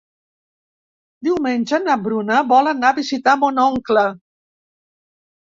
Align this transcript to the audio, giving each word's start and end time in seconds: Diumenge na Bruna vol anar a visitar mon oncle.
Diumenge 1.27 1.79
na 1.83 1.97
Bruna 2.07 2.39
vol 2.53 2.71
anar 2.73 2.93
a 2.95 2.97
visitar 3.03 3.39
mon 3.43 3.63
oncle. 3.67 4.07